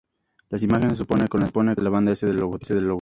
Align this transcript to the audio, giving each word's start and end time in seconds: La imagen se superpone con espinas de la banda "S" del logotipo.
La 0.49 0.57
imagen 0.57 0.89
se 0.89 0.95
superpone 0.95 1.27
con 1.27 1.43
espinas 1.43 1.75
de 1.75 1.83
la 1.83 1.91
banda 1.91 2.11
"S" 2.13 2.25
del 2.25 2.37
logotipo. 2.37 2.97